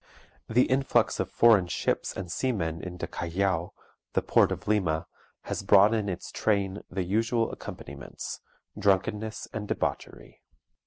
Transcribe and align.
The 0.49 0.63
influx 0.65 1.19
of 1.19 1.29
foreign 1.29 1.67
ships 1.67 2.11
and 2.17 2.31
seamen 2.31 2.81
into 2.81 3.05
Callao, 3.05 3.71
the 4.13 4.23
port 4.23 4.51
of 4.51 4.67
Lima, 4.67 5.05
has 5.41 5.61
brought 5.61 5.93
in 5.93 6.09
its 6.09 6.31
train 6.31 6.81
the 6.89 7.03
usual 7.03 7.51
accompaniments, 7.51 8.39
drunkenness 8.75 9.47
and 9.53 9.67
debauchery. 9.67 10.41